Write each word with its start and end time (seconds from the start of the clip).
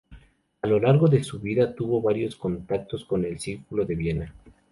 A 0.63 0.67
lo 0.67 0.79
largo 0.79 1.07
de 1.07 1.23
su 1.23 1.39
vida 1.39 1.75
tuvo 1.75 2.01
varios 2.01 2.35
contactos 2.35 3.05
con 3.05 3.23
el 3.23 3.37
Círculo 3.39 3.85
de 3.85 3.93
Viena. 3.93 4.33